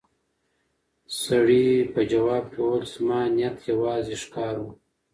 سړي 1.23 1.67
په 1.93 1.99
ځواب 2.11 2.45
کې 2.53 2.59
وویل 2.63 2.83
چې 2.89 2.93
زما 3.01 3.19
نیت 3.35 3.57
یوازې 3.71 4.15
ښکار 4.23 4.55
و. 4.61 4.65